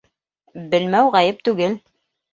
[0.71, 1.81] Белмәү ғәйеп түгел